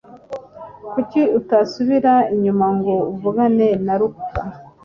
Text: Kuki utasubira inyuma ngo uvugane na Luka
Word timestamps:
Kuki 0.93 1.21
utasubira 1.39 2.13
inyuma 2.33 2.67
ngo 2.77 2.95
uvugane 3.13 3.67
na 3.85 3.93
Luka 3.99 4.41